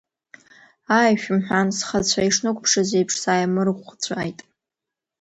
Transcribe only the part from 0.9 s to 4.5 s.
Аа, ишәымҳәан, схацәа ишнықәыԥшыз еиԥш, сааимырӷәцәааит!